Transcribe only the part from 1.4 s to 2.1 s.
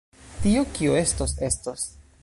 estos.